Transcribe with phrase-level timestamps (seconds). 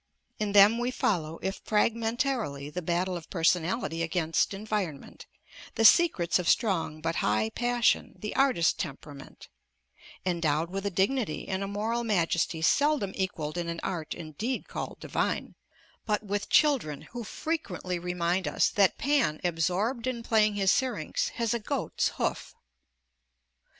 [0.39, 5.27] In them we follow, if fragmentarily, the battle of personality against environment,
[5.75, 9.47] the secrets of strong but high passion, the artist temperament,
[10.25, 14.99] endowed with a dignity and a moral majesty seldom equaled in an art indeed called
[14.99, 15.53] divine,
[16.07, 21.53] but with children who frequently remind us that Pan absorbed in playing his syrinx has
[21.53, 22.55] a goat's hoof.